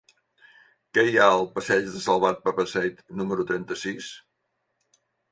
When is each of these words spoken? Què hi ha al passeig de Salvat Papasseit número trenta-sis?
Què 0.97 1.01
hi 1.09 1.17
ha 1.17 1.25
al 1.33 1.43
passeig 1.57 1.91
de 1.95 1.99
Salvat 2.05 2.41
Papasseit 2.47 3.03
número 3.19 3.45
trenta-sis? 3.51 4.07